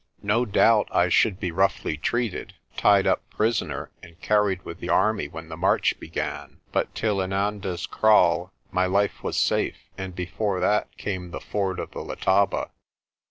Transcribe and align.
No 0.23 0.45
doubt 0.45 0.87
I 0.91 1.09
should 1.09 1.39
be 1.39 1.51
roughly 1.51 1.95
treated, 1.95 2.55
tied 2.75 3.05
up 3.05 3.21
prisoner, 3.29 3.91
and 4.01 4.19
carried 4.19 4.63
with 4.65 4.79
the 4.79 4.89
army 4.89 5.27
when 5.27 5.47
the 5.49 5.55
march 5.55 5.99
began. 5.99 6.59
But 6.71 6.95
till 6.95 7.21
Inanda's 7.21 7.85
Kraal 7.85 8.51
my 8.71 8.87
life 8.87 9.21
was 9.21 9.37
safe, 9.37 9.77
and 9.99 10.15
before 10.15 10.59
that 10.59 10.89
came 10.97 11.29
the 11.29 11.39
ford 11.39 11.79
of 11.79 11.91
the 11.91 12.01
Letaba. 12.03 12.71